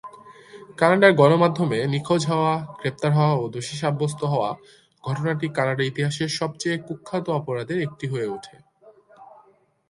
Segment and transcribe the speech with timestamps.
[0.77, 4.49] কানাডার গণমাধ্যমে নিখোঁজ হওয়া, গ্রেপ্তার হওয়া ও দোষী সাব্যস্ত হওয়া
[5.03, 8.55] ঘটনাটি কানাডার ইতিহাসের সবচেয়ে কুখ্যাত অপরাধের একটি হয়ে ওঠে।